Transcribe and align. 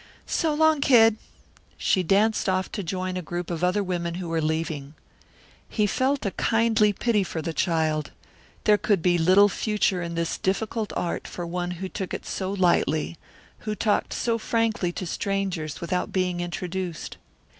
So 0.25 0.55
long, 0.55 0.81
Kid!" 0.81 1.17
She 1.77 2.01
danced 2.01 2.49
off 2.49 2.71
to 2.71 2.81
join 2.81 3.17
a 3.17 3.21
group 3.21 3.51
of 3.51 3.63
other 3.63 3.83
women 3.83 4.15
who 4.15 4.29
were 4.29 4.41
leaving. 4.41 4.95
He 5.69 5.85
felt 5.85 6.25
a 6.25 6.31
kindly 6.31 6.91
pity 6.91 7.23
for 7.23 7.39
the 7.39 7.53
child. 7.53 8.09
There 8.63 8.79
could 8.79 9.03
be 9.03 9.19
little 9.19 9.47
future 9.47 10.01
in 10.01 10.15
this 10.15 10.39
difficult 10.39 10.91
art 10.97 11.27
for 11.27 11.45
one 11.45 11.69
who 11.77 11.87
took 11.87 12.15
it 12.15 12.25
so 12.25 12.51
lightly; 12.51 13.15
who 13.59 13.75
talked 13.75 14.11
so 14.13 14.39
frankly 14.39 14.91
to 14.91 15.05
strangers 15.05 15.79
without 15.81 16.11
being 16.11 16.39
introduced. 16.39 17.17